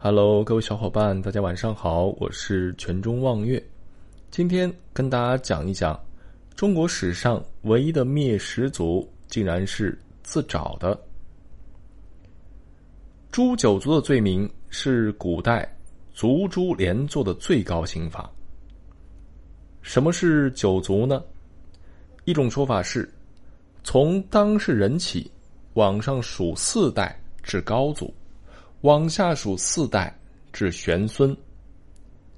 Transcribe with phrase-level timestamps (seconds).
[0.00, 3.60] Hello，各位小伙伴，大家晚上好，我是全中望月。
[4.30, 5.98] 今天跟大家讲一讲
[6.54, 10.96] 中国史上唯一的灭十族，竟然是自找的。
[13.32, 15.68] 诛九族的罪名是古代
[16.12, 18.30] 族诛连坐的最高刑罚。
[19.82, 21.20] 什么是九族呢？
[22.24, 23.12] 一种说法是，
[23.82, 25.28] 从当事人起，
[25.74, 28.14] 往上数四代至高祖，
[28.82, 30.16] 往下数四代
[30.52, 31.36] 至玄孙，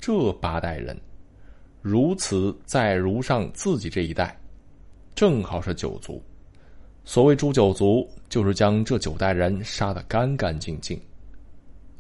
[0.01, 0.99] 这八代人，
[1.83, 4.35] 如此再如上自己这一代，
[5.15, 6.23] 正好是九族。
[7.05, 10.99] 所谓诛九族，就是将这九代人杀得干干净净。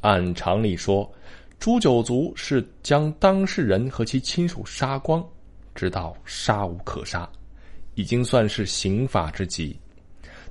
[0.00, 1.10] 按常理说，
[1.58, 5.22] 诛九族是将当事人和其亲属杀光，
[5.74, 7.28] 直到杀无可杀。
[7.94, 9.78] 已经算是刑法之极，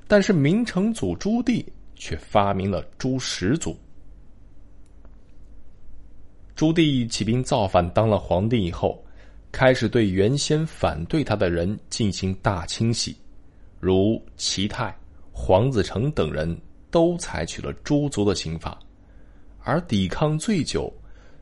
[0.06, 1.64] 但是明成祖朱棣
[2.00, 3.76] 却发明了诛十族。
[6.56, 9.04] 朱棣起兵造反，当了皇帝以后，
[9.52, 13.14] 开始对原先反对他的人进行大清洗，
[13.78, 14.96] 如齐泰、
[15.30, 16.58] 黄子成等人
[16.90, 18.80] 都采取了诛族的刑法，
[19.62, 20.90] 而抵抗最久、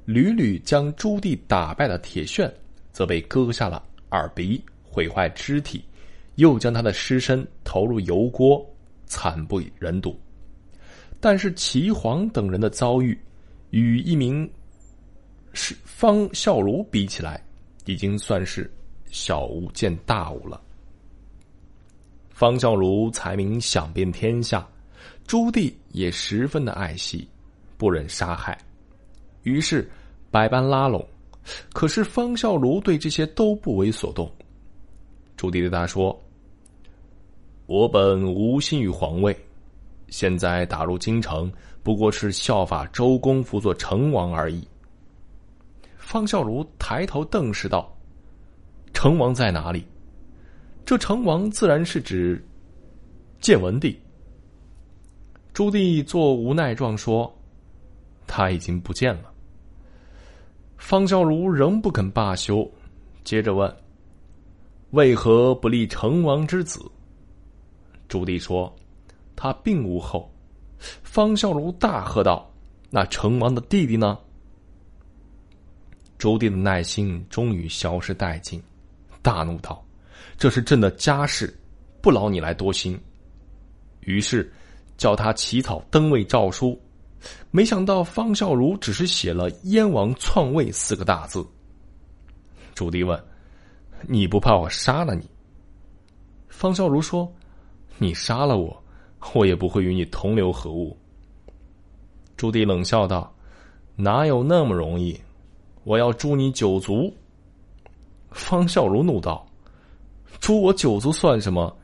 [0.05, 2.53] 屡屡将朱棣打败的铁铉，
[2.93, 4.61] 则被割下了耳鼻。
[4.91, 5.85] 毁坏肢体，
[6.37, 8.67] 又将他的尸身投入油锅，
[9.07, 10.19] 惨不忍睹。
[11.21, 13.19] 但是齐黄等人的遭遇，
[13.71, 14.49] 与一名
[15.53, 17.43] 是方孝孺比起来，
[17.87, 18.71] 已经算是
[19.11, 20.61] 小巫见大巫了。
[22.31, 24.65] 方孝孺才名响遍天下，
[25.27, 27.27] 朱棣也十分的爱惜，
[27.77, 28.57] 不忍杀害，
[29.43, 29.91] 于是
[30.31, 31.05] 百般拉拢。
[31.73, 34.31] 可是方孝孺对这些都不为所动。
[35.37, 36.17] 朱棣对他说
[37.67, 39.37] ：“我本无心于皇位，
[40.09, 41.51] 现在打入京城，
[41.83, 44.67] 不过是效法周公辅佐成王而已。”
[45.97, 47.95] 方孝孺抬头瞪视道
[48.95, 49.87] ：“成王在哪里？”
[50.85, 52.43] 这成王自然是指
[53.41, 53.99] 建文帝。
[55.53, 57.31] 朱棣做无奈状说
[58.27, 59.31] ：“他已经不见了。”
[60.79, 62.67] 方孝孺仍不肯罢休，
[63.23, 63.77] 接着问。
[64.93, 66.81] 为何不立成王之子？
[68.09, 68.75] 朱棣说
[69.39, 70.29] ：“他并无后。”
[71.03, 72.53] 方孝孺大喝道
[72.91, 74.19] ：“那成王的弟弟呢？”
[76.19, 78.61] 朱棣的耐心终于消失殆尽，
[79.23, 79.85] 大怒道
[80.37, 81.57] ：“这是朕的家事，
[82.03, 82.99] 不劳你来多心。”
[84.03, 84.53] 于是
[84.97, 86.81] 叫他起草登位诏书。
[87.51, 91.47] 没想到方孝孺只是写了“燕王篡位”四个大字。
[92.75, 93.23] 朱棣问。
[94.07, 95.29] 你不怕我杀了你？
[96.49, 97.29] 方孝孺说
[97.99, 98.85] ：“你杀了我，
[99.35, 100.97] 我也不会与你同流合污。”
[102.37, 103.35] 朱棣冷笑道
[103.97, 105.19] ：“哪有那么容易？
[105.85, 107.13] 我要诛你九族。”
[108.31, 109.47] 方孝孺怒道
[110.41, 111.77] ：“诛我九族算什么？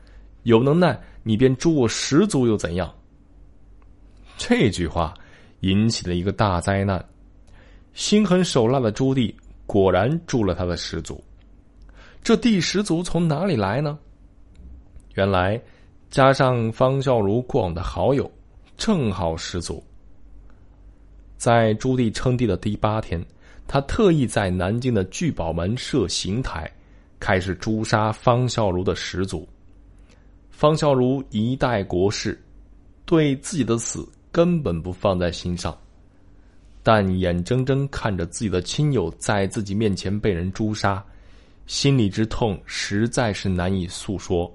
[0.43, 2.93] 有能耐你便诛我十族又怎样？”
[4.37, 5.13] 这句话
[5.61, 7.03] 引起了一个大灾难。
[7.93, 9.33] 心狠手辣的朱棣
[9.65, 11.23] 果然诛了他的十族。
[12.21, 13.97] 这第十族从哪里来呢？
[15.15, 15.61] 原来，
[16.09, 18.29] 加上方孝孺过往的好友，
[18.77, 19.83] 正好十族。
[21.37, 23.23] 在朱棣称帝的第八天，
[23.67, 26.71] 他特意在南京的聚宝门设刑台，
[27.19, 29.47] 开始诛杀方孝孺的十族。
[30.49, 32.41] 方孝孺一代国士，
[33.05, 35.77] 对自己的死根本不放在心上，
[36.81, 41.03] 但眼睁睁看着自己的亲友在自己面前被人诛杀。
[41.67, 44.49] 心里之痛实在是难以诉说。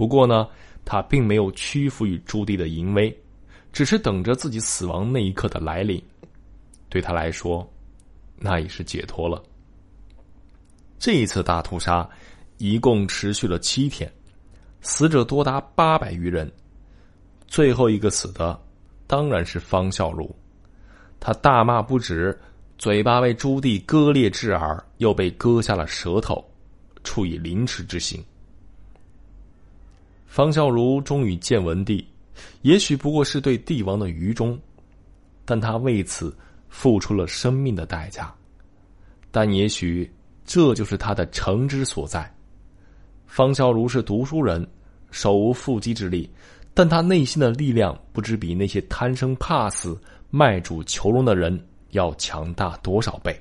[0.00, 0.48] 不过呢，
[0.82, 3.14] 他并没有屈服于朱棣的淫威，
[3.70, 6.02] 只是等着自己死亡那一刻的来临。
[6.88, 7.70] 对他来说，
[8.38, 9.42] 那也是解脱了。
[10.98, 12.08] 这一次大屠杀
[12.56, 14.10] 一共持续了七天，
[14.80, 16.50] 死者多达八百余人。
[17.46, 18.58] 最后一个死的
[19.06, 20.30] 当然是方孝孺，
[21.20, 22.34] 他大骂不止。
[22.78, 26.42] 嘴巴被朱棣割裂至耳，又被割下了舌头，
[27.04, 28.24] 处以凌迟之刑。
[30.30, 32.06] 方孝孺忠于建文帝，
[32.62, 34.56] 也许不过是对帝王的愚忠，
[35.44, 36.32] 但他为此
[36.68, 38.32] 付出了生命的代价。
[39.32, 40.08] 但也许
[40.44, 42.32] 这就是他的诚之所在。
[43.26, 44.64] 方孝孺是读书人，
[45.10, 46.30] 手无缚鸡之力，
[46.72, 50.00] 但他内心的力量不知比那些贪生怕死、
[50.30, 51.60] 卖主求荣的人。
[51.90, 53.36] 要强大多少倍？